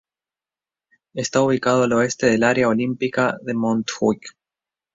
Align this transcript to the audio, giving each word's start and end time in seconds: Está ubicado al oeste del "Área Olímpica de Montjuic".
Está 1.13 1.41
ubicado 1.43 1.83
al 1.83 1.93
oeste 1.93 2.25
del 2.25 2.41
"Área 2.41 2.69
Olímpica 2.69 3.37
de 3.43 3.53
Montjuic". 3.53 4.35